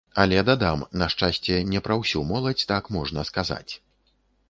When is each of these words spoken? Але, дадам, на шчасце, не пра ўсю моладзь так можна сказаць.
Але, 0.21 0.37
дадам, 0.47 0.79
на 1.01 1.09
шчасце, 1.15 1.59
не 1.75 1.79
пра 1.89 1.99
ўсю 2.01 2.25
моладзь 2.33 2.67
так 2.75 2.93
можна 2.99 3.29
сказаць. 3.33 3.69